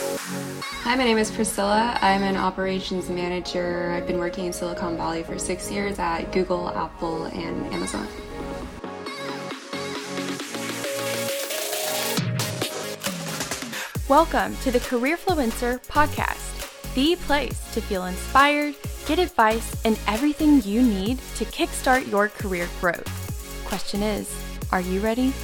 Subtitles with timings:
[0.00, 1.98] Hi, my name is Priscilla.
[2.00, 3.92] I'm an operations manager.
[3.94, 8.08] I've been working in Silicon Valley for six years at Google, Apple, and Amazon.
[14.08, 18.76] Welcome to the Careerfluencer podcast, the place to feel inspired,
[19.06, 23.64] get advice, and everything you need to kickstart your career growth.
[23.66, 24.34] Question is,
[24.72, 25.34] are you ready?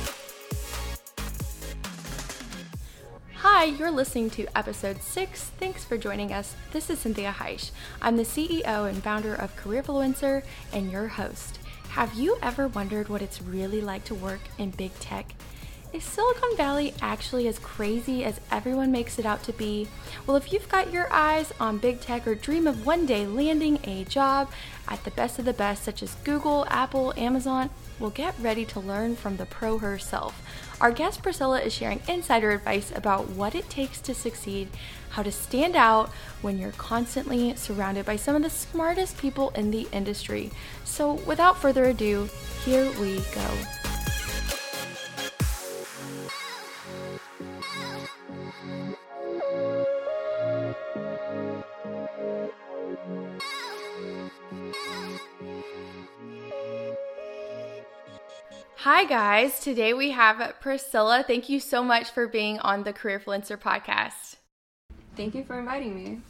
[3.59, 5.45] Hi, you're listening to episode six.
[5.59, 6.55] Thanks for joining us.
[6.73, 7.71] This is Cynthia Heisch.
[8.03, 10.43] I'm the CEO and founder of Careerfluencer
[10.75, 11.59] and your host.
[11.89, 15.33] Have you ever wondered what it's really like to work in big tech?
[15.95, 19.89] Is Silicon Valley actually as crazy as everyone makes it out to be?
[20.27, 23.79] Well, if you've got your eyes on big tech or dream of one day landing
[23.85, 24.51] a job
[24.87, 28.81] at the best of the best, such as Google, Apple, Amazon, well, get ready to
[28.81, 30.43] learn from the pro herself.
[30.81, 34.69] Our guest Priscilla is sharing insider advice about what it takes to succeed,
[35.11, 36.11] how to stand out
[36.43, 40.51] when you're constantly surrounded by some of the smartest people in the industry.
[40.85, 42.29] So, without further ado,
[42.65, 43.96] here we go.
[58.89, 59.59] Hi, guys.
[59.59, 61.25] Today we have Priscilla.
[61.27, 64.37] Thank you so much for being on the Career Careerfluencer podcast.
[65.17, 66.21] Thank you for inviting me.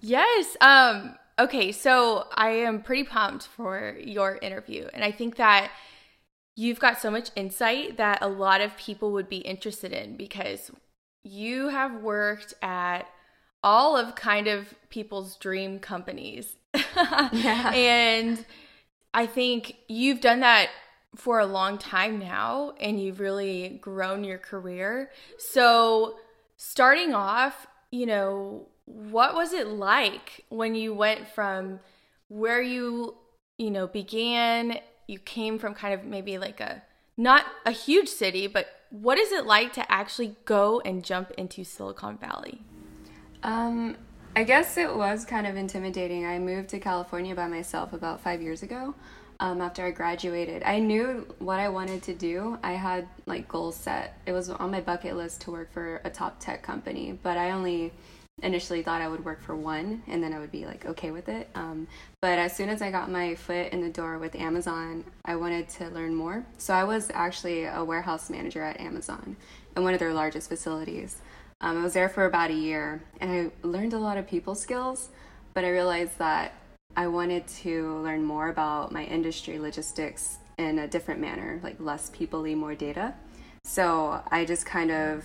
[0.00, 0.56] Yes.
[0.62, 4.88] Um, okay, so I am pretty pumped for your interview.
[4.94, 5.70] And I think that
[6.56, 10.70] you've got so much insight that a lot of people would be interested in because
[11.22, 13.02] you have worked at
[13.62, 16.56] all of kind of people's dream companies.
[16.96, 17.72] yeah.
[17.74, 18.46] And
[19.12, 20.70] I think you've done that
[21.14, 25.10] for a long time now and you've really grown your career.
[25.38, 26.16] So,
[26.56, 31.80] starting off, you know, what was it like when you went from
[32.28, 33.16] where you,
[33.58, 34.78] you know, began?
[35.06, 36.82] You came from kind of maybe like a
[37.16, 41.64] not a huge city, but what is it like to actually go and jump into
[41.64, 42.62] Silicon Valley?
[43.42, 43.96] Um,
[44.34, 46.24] I guess it was kind of intimidating.
[46.24, 48.94] I moved to California by myself about five years ago
[49.42, 50.62] um, after I graduated.
[50.62, 52.58] I knew what I wanted to do.
[52.62, 54.16] I had like goals set.
[54.24, 57.50] It was on my bucket list to work for a top tech company, but I
[57.50, 57.92] only
[58.40, 61.28] initially thought I would work for one and then I would be like okay with
[61.28, 61.48] it.
[61.56, 61.88] Um,
[62.20, 65.68] but as soon as I got my foot in the door with Amazon, I wanted
[65.70, 66.46] to learn more.
[66.58, 69.36] So I was actually a warehouse manager at Amazon
[69.76, 71.20] in one of their largest facilities.
[71.60, 74.54] Um, I was there for about a year and I learned a lot of people
[74.54, 75.08] skills,
[75.52, 76.54] but I realized that
[76.94, 82.10] I wanted to learn more about my industry logistics in a different manner, like less
[82.10, 83.14] peoply, more data.
[83.64, 85.24] So I just kind of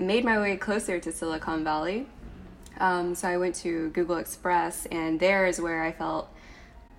[0.00, 2.06] made my way closer to Silicon Valley.
[2.78, 6.28] Um, so I went to Google Express, and there is where I felt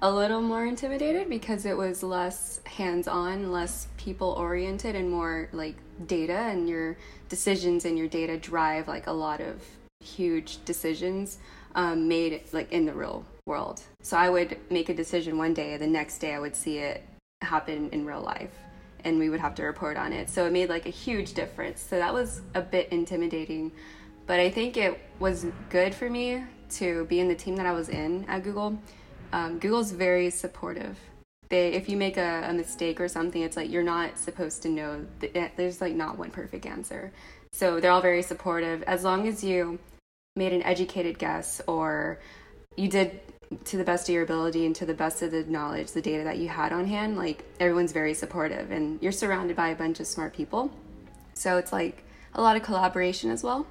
[0.01, 5.49] a little more intimidated because it was less hands on, less people oriented, and more
[5.53, 5.75] like
[6.05, 6.97] data, and your
[7.29, 9.63] decisions and your data drive like a lot of
[10.01, 11.39] huge decisions
[11.73, 13.81] um, made like in the real world.
[14.01, 17.03] So I would make a decision one day, the next day I would see it
[17.41, 18.51] happen in real life
[19.03, 20.29] and we would have to report on it.
[20.29, 21.81] So it made like a huge difference.
[21.81, 23.71] So that was a bit intimidating,
[24.25, 27.71] but I think it was good for me to be in the team that I
[27.71, 28.77] was in at Google.
[29.31, 30.97] Um, Google's very supportive.
[31.49, 34.69] They, if you make a, a, mistake or something, it's like you're not supposed to
[34.69, 35.05] know.
[35.33, 37.13] Eh, there's like not one perfect answer.
[37.53, 38.83] So they're all very supportive.
[38.83, 39.79] As long as you
[40.35, 42.19] made an educated guess or
[42.75, 43.21] you did
[43.65, 46.23] to the best of your ability and to the best of the knowledge, the data
[46.23, 49.99] that you had on hand, like everyone's very supportive and you're surrounded by a bunch
[49.99, 50.71] of smart people.
[51.33, 52.03] So it's like
[52.33, 53.67] a lot of collaboration as well.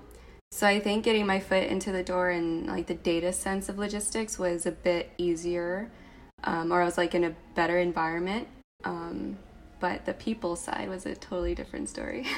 [0.53, 3.79] So I think getting my foot into the door and like the data sense of
[3.79, 5.91] logistics was a bit easier,
[6.45, 8.49] um, or I was like in a better environment.
[8.85, 9.39] Um,
[9.81, 12.27] but the people side was a totally different story.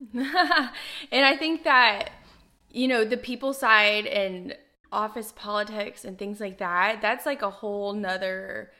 [0.14, 0.26] and
[1.12, 2.10] I think that,
[2.70, 4.54] you know, the people side and
[4.92, 8.70] office politics and things like that, that's like a whole nother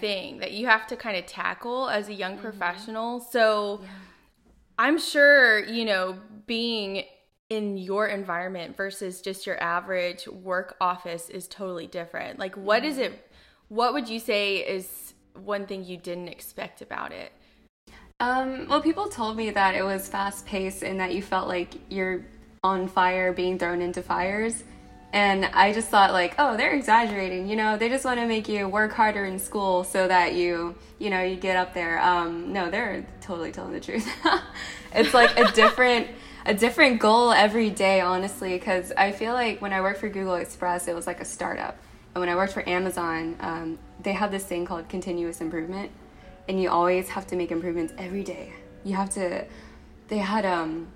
[0.00, 0.40] thing yeah.
[0.40, 2.42] that you have to kind of tackle as a young mm-hmm.
[2.42, 3.20] professional.
[3.20, 3.88] So yeah.
[4.78, 7.04] I'm sure, you know, being
[7.48, 12.38] in your environment versus just your average work office is totally different.
[12.38, 12.90] Like what mm-hmm.
[12.90, 13.30] is it
[13.68, 17.32] what would you say is one thing you didn't expect about it?
[18.20, 21.74] Um, well, people told me that it was fast paced and that you felt like
[21.90, 22.24] you're
[22.64, 24.64] on fire being thrown into fires.
[25.12, 27.48] And I just thought like, oh, they're exaggerating.
[27.48, 30.74] You know, they just want to make you work harder in school so that you,
[30.98, 32.02] you know, you get up there.
[32.02, 34.06] Um, no, they're totally telling the truth.
[34.94, 36.08] it's like a different.
[36.44, 40.36] a different goal every day, honestly, because I feel like when I worked for Google
[40.36, 41.76] Express, it was like a startup.
[42.14, 45.90] And when I worked for Amazon, um, they have this thing called continuous improvement,
[46.48, 48.52] and you always have to make improvements every day.
[48.84, 49.44] You have to.
[50.08, 50.86] They had um,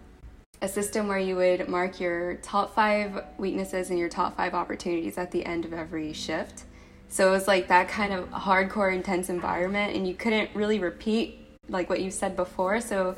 [0.63, 5.17] a system where you would mark your top five weaknesses and your top five opportunities
[5.17, 6.65] at the end of every shift.
[7.09, 11.47] So it was like that kind of hardcore, intense environment, and you couldn't really repeat
[11.69, 12.81] like what you said before.
[12.81, 13.17] So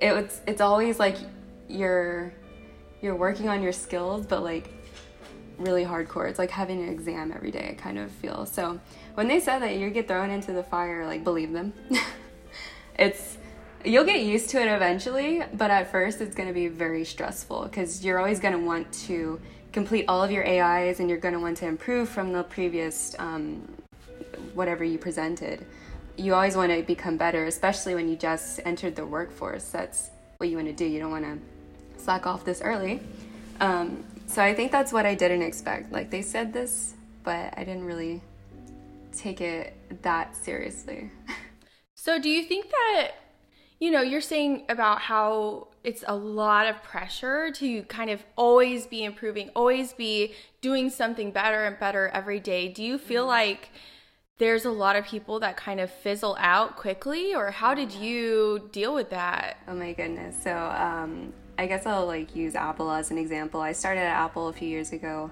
[0.00, 0.40] it was.
[0.46, 1.16] It's always like
[1.68, 2.32] you're
[3.02, 4.70] you're working on your skills, but like
[5.58, 6.28] really hardcore.
[6.28, 7.76] It's like having an exam every day.
[7.78, 8.80] Kind of feel so.
[9.14, 11.74] When they said that you get thrown into the fire, like believe them.
[12.98, 13.36] it's
[13.84, 17.64] you'll get used to it eventually, but at first it's going to be very stressful
[17.64, 19.40] because you're always going to want to
[19.72, 23.14] complete all of your AIs and you're going to want to improve from the previous
[23.18, 23.62] um,
[24.54, 25.66] whatever you presented.
[26.16, 29.68] You always want to become better, especially when you just entered the workforce.
[29.68, 30.86] That's what you want to do.
[30.86, 33.00] You don't want to slack off this early.
[33.60, 35.92] Um, so I think that's what I didn't expect.
[35.92, 38.22] Like they said this, but I didn't really
[39.12, 41.10] take it that seriously.
[41.94, 43.10] so do you think that
[43.78, 48.86] you know, you're saying about how it's a lot of pressure to kind of always
[48.86, 52.68] be improving, always be doing something better and better every day.
[52.68, 53.30] Do you feel mm-hmm.
[53.30, 53.70] like
[54.38, 58.68] there's a lot of people that kind of fizzle out quickly or how did you
[58.72, 59.58] deal with that?
[59.68, 60.36] Oh my goodness.
[60.42, 63.60] So, um, I guess I'll like use Apple as an example.
[63.60, 65.30] I started at Apple a few years ago.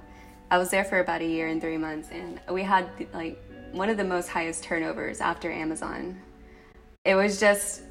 [0.50, 3.42] I was there for about a year and three months, and we had like
[3.72, 6.20] one of the most highest turnovers after Amazon.
[7.04, 7.82] It was just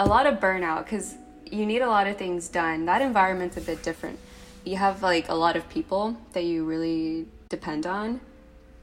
[0.00, 1.14] a lot of burnout because
[1.44, 2.86] you need a lot of things done.
[2.86, 4.18] That environment's a bit different.
[4.64, 8.20] You have like a lot of people that you really depend on,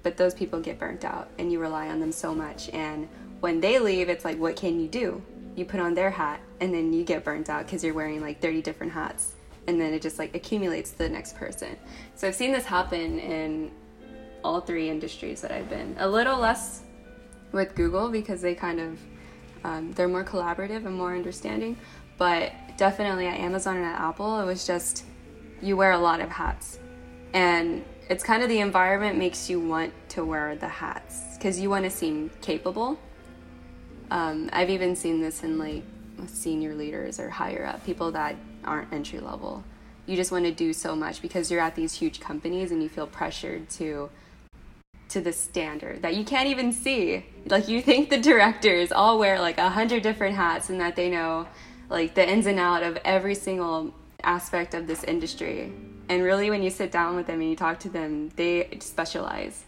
[0.04, 2.70] but those people get burnt out and you rely on them so much.
[2.70, 3.08] And
[3.40, 5.22] when they leave, it's like, what can you do?
[5.58, 8.40] you put on their hat and then you get burnt out because you're wearing like
[8.40, 9.34] 30 different hats
[9.66, 11.76] and then it just like accumulates to the next person
[12.16, 13.72] so i've seen this happen in
[14.44, 16.84] all three industries that i've been a little less
[17.52, 19.00] with google because they kind of
[19.64, 21.78] um, they're more collaborative and more understanding
[22.18, 25.06] but definitely at amazon and at apple it was just
[25.62, 26.80] you wear a lot of hats
[27.34, 31.70] and it's kind of the environment makes you want to wear the hats because you
[31.70, 32.98] want to seem capable
[34.10, 35.84] um, I've even seen this in like
[36.28, 39.64] senior leaders or higher up people that aren't entry level.
[40.06, 42.90] You just want to do so much because you're at these huge companies and you
[42.90, 44.10] feel pressured to
[45.10, 47.26] to the standard that you can't even see.
[47.46, 51.10] Like you think the directors all wear like a hundred different hats and that they
[51.10, 51.48] know
[51.90, 53.94] like the ins and out of every single
[54.24, 55.72] aspect of this industry.
[56.10, 59.64] And really when you sit down with them and you talk to them, they specialize.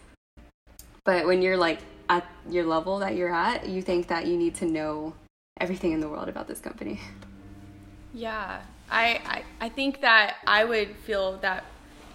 [1.03, 4.55] But when you're like at your level that you're at, you think that you need
[4.55, 5.13] to know
[5.59, 6.99] everything in the world about this company.
[8.13, 11.65] Yeah, I, I, I think that I would feel that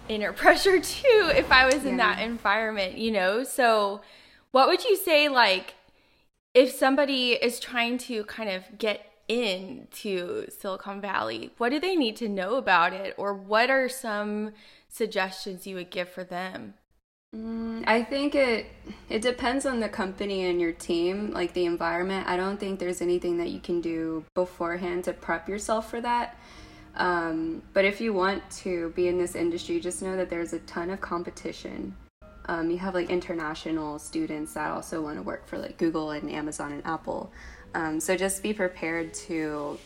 [0.07, 3.43] inner pressure too if I was in that environment, you know?
[3.43, 4.01] So,
[4.51, 5.75] what would you say, like,
[6.53, 12.15] if somebody is trying to kind of get into Silicon Valley, what do they need
[12.17, 13.13] to know about it?
[13.17, 14.53] Or what are some
[14.87, 16.75] suggestions you would give for them?
[17.35, 18.67] Mm, I think it
[19.09, 22.27] it depends on the company and your team, like the environment.
[22.27, 26.37] I don't think there's anything that you can do beforehand to prep yourself for that.
[26.95, 30.59] Um, but if you want to be in this industry, just know that there's a
[30.59, 31.95] ton of competition.
[32.47, 36.29] Um, you have like international students that also want to work for like Google and
[36.29, 37.31] Amazon and Apple.
[37.73, 39.77] Um, so just be prepared to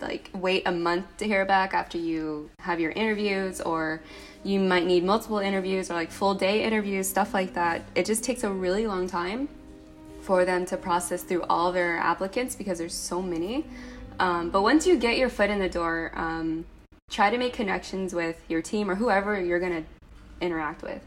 [0.00, 4.02] like wait a month to hear back after you have your interviews or
[4.44, 8.22] you might need multiple interviews or like full day interviews stuff like that it just
[8.22, 9.48] takes a really long time
[10.20, 13.64] for them to process through all their applicants because there's so many
[14.20, 16.64] um, but once you get your foot in the door um,
[17.10, 21.04] try to make connections with your team or whoever you're going to interact with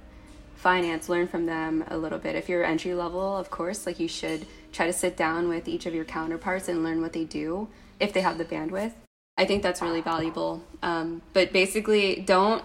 [0.55, 4.07] finance learn from them a little bit if you're entry level of course like you
[4.07, 7.69] should try to sit down with each of your counterparts and learn what they do
[7.99, 8.93] if they have the bandwidth.
[9.37, 10.63] I think that's really valuable.
[10.81, 12.63] Um, but basically, don't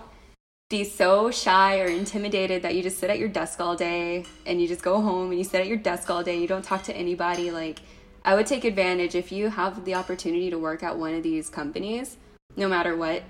[0.68, 4.60] be so shy or intimidated that you just sit at your desk all day and
[4.60, 6.32] you just go home and you sit at your desk all day.
[6.32, 7.50] And you don't talk to anybody.
[7.50, 7.78] Like,
[8.24, 11.48] I would take advantage if you have the opportunity to work at one of these
[11.48, 12.16] companies,
[12.56, 13.22] no matter what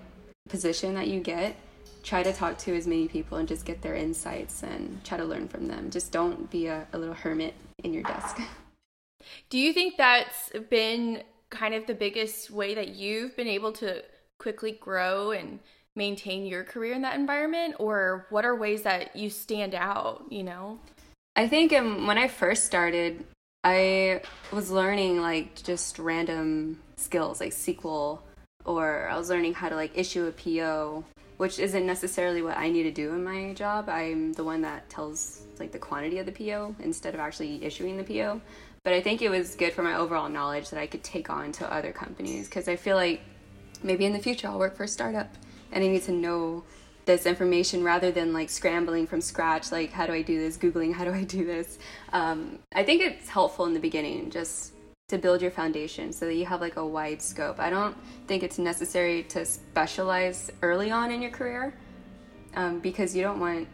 [0.49, 1.57] position that you get.
[2.03, 5.25] Try to talk to as many people and just get their insights and try to
[5.25, 5.91] learn from them.
[5.91, 7.55] Just don't be a, a little hermit
[7.85, 8.41] in your desk.
[9.51, 14.03] Do you think that's been kind of the biggest way that you've been able to
[14.39, 15.59] quickly grow and
[15.97, 20.45] maintain your career in that environment or what are ways that you stand out you
[20.45, 20.79] know
[21.35, 23.25] i think um, when i first started
[23.65, 24.21] i
[24.53, 28.21] was learning like just random skills like sql
[28.69, 31.03] or I was learning how to like issue a PO,
[31.39, 33.89] which isn't necessarily what I need to do in my job.
[33.89, 37.97] I'm the one that tells like the quantity of the PO instead of actually issuing
[37.97, 38.41] the PO.
[38.85, 41.51] But I think it was good for my overall knowledge that I could take on
[41.53, 43.23] to other companies because I feel like
[43.83, 45.35] maybe in the future I'll work for a startup
[45.73, 46.65] and I need to know
[47.09, 50.57] this information rather than like scrambling from scratch like how do i do this?
[50.57, 51.79] Googling how do i do this?
[52.13, 54.75] Um, i think it's helpful in the beginning just
[55.09, 57.59] to build your foundation so that you have like a wide scope.
[57.59, 57.97] I don't
[58.27, 61.75] think it's necessary to specialize early on in your career
[62.55, 63.67] um, because you don't want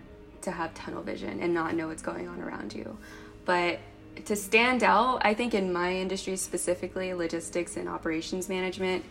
[0.43, 2.97] to have tunnel vision and not know what's going on around you.
[3.45, 3.81] But
[4.26, 9.05] to stand out i think in my industry specifically logistics and operations management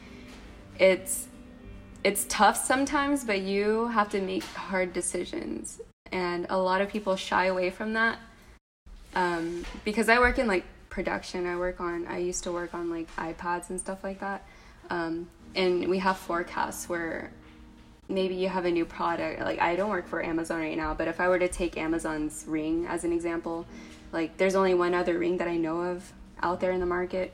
[0.79, 1.27] it's
[2.03, 5.81] it's tough sometimes, but you have to make hard decisions.
[6.11, 8.19] And a lot of people shy away from that.
[9.15, 12.89] Um, because I work in like production, I work on, I used to work on
[12.89, 14.45] like iPads and stuff like that.
[14.89, 17.31] Um, and we have forecasts where
[18.09, 19.41] maybe you have a new product.
[19.41, 22.45] Like, I don't work for Amazon right now, but if I were to take Amazon's
[22.47, 23.65] ring as an example,
[24.11, 27.31] like, there's only one other ring that I know of out there in the market,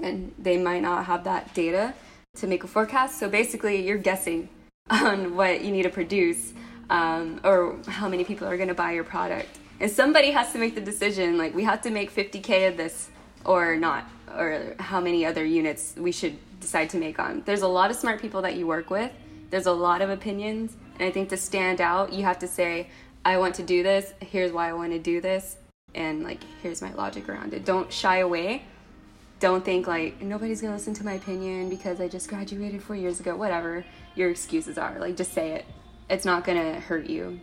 [0.00, 1.94] and they might not have that data
[2.40, 3.18] to make a forecast.
[3.18, 4.48] So basically, you're guessing
[4.90, 6.52] on what you need to produce
[6.90, 9.58] um, or how many people are going to buy your product.
[9.80, 13.10] And somebody has to make the decision like, we have to make 50K of this
[13.44, 17.42] or not, or how many other units we should decide to make on.
[17.46, 19.12] There's a lot of smart people that you work with,
[19.50, 20.76] there's a lot of opinions.
[20.98, 22.88] And I think to stand out, you have to say,
[23.24, 25.56] I want to do this, here's why I want to do this,
[25.94, 27.64] and like, here's my logic around it.
[27.64, 28.64] Don't shy away
[29.40, 33.20] don't think like nobody's gonna listen to my opinion because I just graduated four years
[33.20, 33.36] ago.
[33.36, 35.64] Whatever your excuses are, like just say it.
[36.10, 37.40] It's not gonna hurt you.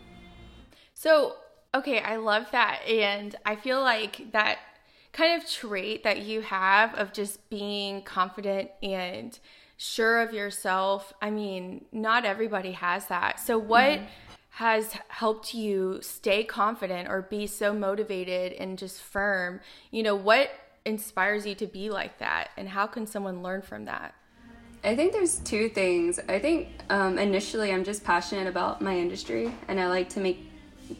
[0.94, 1.36] So,
[1.74, 2.80] okay, I love that.
[2.88, 4.58] And I feel like that
[5.12, 9.38] kind of trait that you have of just being confident and
[9.76, 11.12] sure of yourself.
[11.22, 13.40] I mean, not everybody has that.
[13.40, 14.06] So, what mm-hmm.
[14.50, 19.60] has helped you stay confident or be so motivated and just firm?
[19.90, 20.50] You know, what
[20.86, 22.50] inspires you to be like that?
[22.56, 24.14] And how can someone learn from that?
[24.84, 26.20] I think there's two things.
[26.28, 30.38] I think um, initially i'm just passionate about my industry and i like to make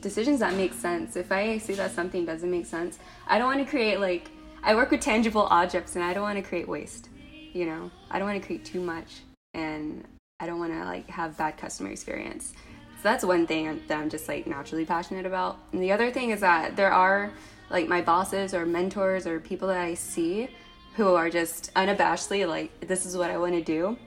[0.01, 1.15] decisions that make sense.
[1.15, 4.31] If i see that something doesn't make sense i don't want to create like
[4.65, 7.09] i work with tangible objects and i don't want to create waste
[7.57, 7.91] you know?
[8.11, 9.21] I don't want to create too much
[9.55, 10.05] and
[10.41, 12.53] i don't want to like have bad customer experience.
[12.97, 15.59] So that's one thing that i'm just like naturally passionate about.
[15.73, 17.31] And the other thing is that there are
[17.71, 20.49] like my bosses or mentors or people that I see
[20.95, 23.99] who are just unabashedly like this is what I want to do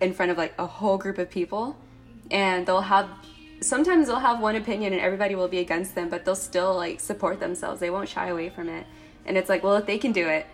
[0.00, 1.76] in front of like a whole group of people.
[2.30, 3.08] And they'll have
[3.60, 7.00] sometimes they'll have one opinion and everybody will be against them but they'll still like
[7.00, 7.80] support themselves.
[7.80, 8.86] They won't shy away from it.
[9.26, 10.46] And it's like well if they can do it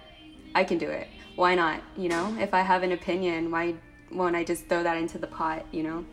[0.54, 1.08] I can do it.
[1.36, 2.36] Why not you know?
[2.38, 3.74] If I have an opinion why
[4.12, 6.04] won't I just throw that into the pot you know?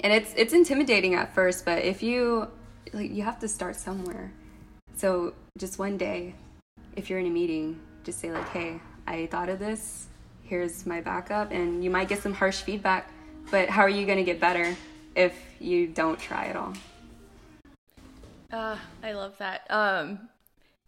[0.00, 2.48] And it's it's intimidating at first but if you
[2.92, 4.32] like you have to start somewhere
[4.96, 6.34] so just one day,
[6.96, 10.08] if you're in a meeting, just say like, "Hey, I thought of this.
[10.42, 13.10] Here's my backup," and you might get some harsh feedback.
[13.50, 14.76] But how are you going to get better
[15.14, 16.72] if you don't try at all?
[18.50, 19.66] Uh, I love that.
[19.70, 20.28] Um,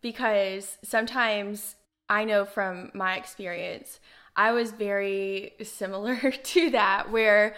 [0.01, 1.77] because sometimes
[2.09, 4.01] I know from my experience,
[4.35, 7.55] I was very similar to that, where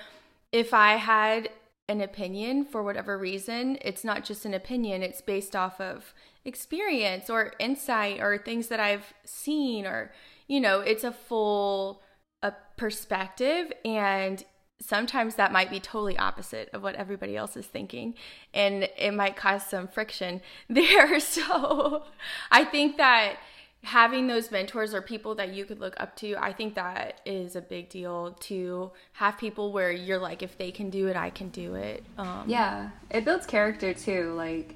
[0.52, 1.50] if I had
[1.90, 7.28] an opinion for whatever reason, it's not just an opinion, it's based off of experience
[7.28, 10.12] or insight or things that I've seen or
[10.46, 12.02] you know, it's a full
[12.42, 14.44] a perspective and
[14.80, 18.14] sometimes that might be totally opposite of what everybody else is thinking
[18.54, 21.18] and it might cause some friction there.
[21.18, 22.04] So
[22.52, 23.36] I think that
[23.82, 27.56] having those mentors or people that you could look up to, I think that is
[27.56, 31.30] a big deal to have people where you're like, if they can do it, I
[31.30, 32.04] can do it.
[32.18, 34.34] Um, yeah, it builds character too.
[34.34, 34.74] Like,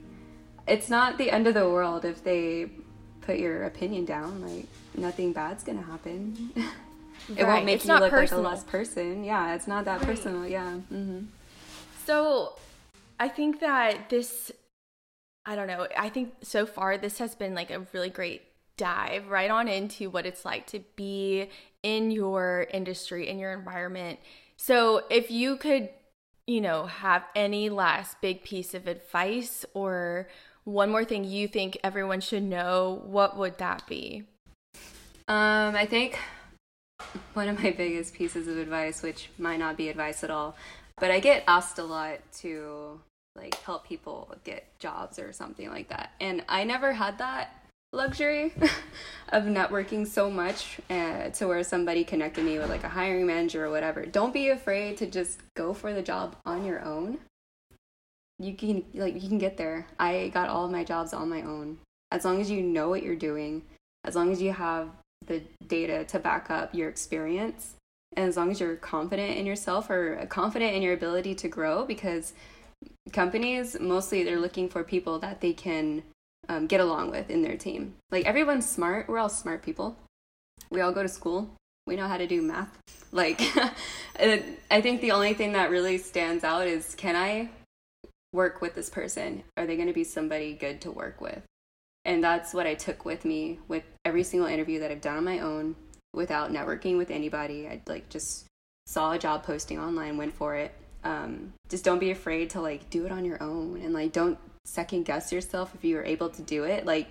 [0.67, 2.71] it's not the end of the world if they
[3.21, 4.41] put your opinion down.
[4.41, 6.53] Like, nothing bad's gonna happen.
[6.57, 7.47] it right.
[7.47, 8.43] won't make it's you look personal.
[8.43, 9.23] like a less person.
[9.23, 10.07] Yeah, it's not that right.
[10.07, 10.47] personal.
[10.47, 10.79] Yeah.
[10.93, 11.27] Mm-hmm.
[12.07, 12.57] So,
[13.21, 14.51] I think that this.
[15.47, 15.87] I don't know.
[15.95, 18.41] I think so far this has been like a really great
[18.77, 21.49] dive right on into what it's like to be
[21.83, 24.19] in your industry, in your environment.
[24.57, 25.91] So, if you could,
[26.47, 30.29] you know, have any last big piece of advice or
[30.65, 34.25] one more thing you think everyone should know, what would that be?
[35.27, 36.19] Um, I think
[37.35, 40.57] one of my biggest pieces of advice, which might not be advice at all,
[40.99, 43.01] but I get asked a lot to
[43.37, 46.13] like help people get jobs or something like that.
[46.21, 47.64] And I never had that
[47.95, 48.53] luxury
[49.31, 53.65] of networking so much uh, to where somebody connected me with like a hiring manager
[53.65, 54.05] or whatever.
[54.05, 57.19] Don't be afraid to just go for the job on your own.
[58.39, 59.87] You can like you can get there.
[59.99, 61.79] I got all of my jobs on my own.
[62.11, 63.63] As long as you know what you're doing,
[64.05, 64.91] as long as you have
[65.27, 67.75] the data to back up your experience,
[68.17, 71.85] and as long as you're confident in yourself or confident in your ability to grow
[71.85, 72.33] because
[73.13, 76.03] companies mostly they're looking for people that they can
[76.49, 77.95] um, get along with in their team.
[78.11, 79.09] Like everyone's smart.
[79.09, 79.97] We're all smart people.
[80.71, 81.51] We all go to school.
[81.87, 82.79] We know how to do math.
[83.13, 83.41] Like,
[84.19, 87.51] I think the only thing that really stands out is can I
[88.33, 89.45] work with this person?
[89.57, 91.43] Are they going to be somebody good to work with?
[92.05, 95.25] And that's what I took with me with every single interview that I've done on
[95.25, 95.77] my own
[96.13, 97.69] without networking with anybody.
[97.69, 98.47] I like just
[98.87, 100.75] saw a job posting online, went for it.
[101.03, 104.39] Um, just don't be afraid to like do it on your own and like don't
[104.65, 106.87] second guess yourself if you are able to do it.
[106.87, 107.09] Like,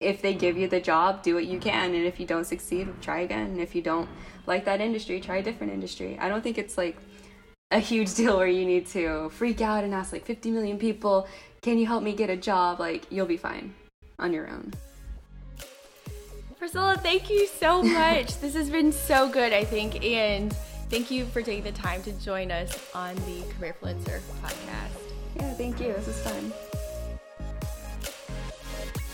[0.00, 1.94] if they give you the job, do what you can.
[1.94, 3.48] And if you don't succeed, try again.
[3.48, 4.08] And if you don't
[4.46, 6.18] like that industry, try a different industry.
[6.18, 6.96] I don't think it's like
[7.70, 11.28] a huge deal where you need to freak out and ask like 50 million people,
[11.62, 12.80] can you help me get a job?
[12.80, 13.74] Like, you'll be fine
[14.18, 14.72] on your own.
[16.58, 18.38] Priscilla, thank you so much.
[18.40, 20.02] this has been so good, I think.
[20.04, 20.52] And
[20.88, 25.10] thank you for taking the time to join us on the Careerfluencer podcast.
[25.36, 25.92] Yeah, thank you.
[25.92, 26.52] This is fun.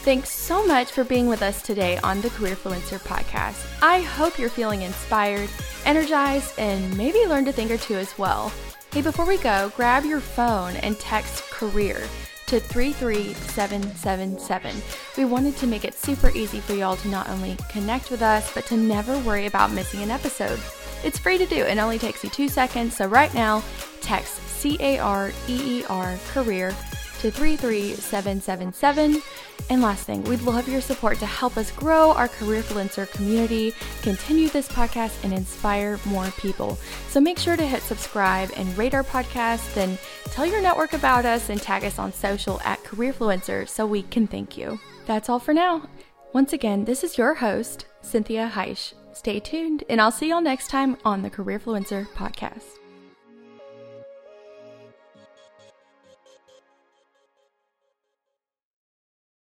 [0.07, 3.67] Thanks so much for being with us today on the Career Careerfluencer podcast.
[3.83, 5.51] I hope you're feeling inspired,
[5.85, 8.53] energized, and maybe learned a thing or two as well.
[8.93, 12.07] Hey, before we go, grab your phone and text career
[12.47, 14.77] to 33777.
[15.17, 18.55] We wanted to make it super easy for y'all to not only connect with us,
[18.55, 20.61] but to never worry about missing an episode.
[21.03, 22.95] It's free to do and only takes you two seconds.
[22.95, 23.65] So, right now,
[24.03, 26.73] text C A R E E R career
[27.21, 29.23] to 33777.
[29.71, 33.75] And last thing, we'd love your support to help us grow our career Careerfluencer community,
[34.03, 36.77] continue this podcast, and inspire more people.
[37.09, 41.25] So make sure to hit subscribe and rate our podcast, then tell your network about
[41.25, 44.79] us and tag us on social at Careerfluencer so we can thank you.
[45.07, 45.89] That's all for now.
[46.33, 48.95] Once again, this is your host, Cynthia Heisch.
[49.13, 52.86] Stay tuned, and I'll see y'all next time on the Careerfluencer podcast.